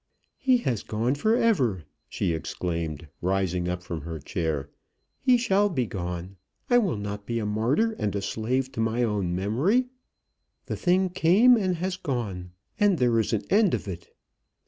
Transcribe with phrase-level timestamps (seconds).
[0.39, 4.71] "He has gone for ever!" she exclaimed, rising up from her chair.
[5.19, 6.37] "He shall be gone;
[6.71, 9.89] I will not be a martyr and a slave to my own memory.
[10.65, 14.09] The thing came, and has gone, and there is an end of it."